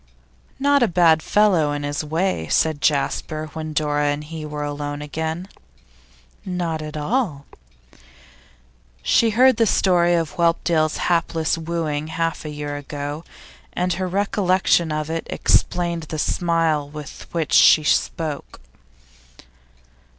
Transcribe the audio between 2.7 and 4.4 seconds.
Jasper, when Dora and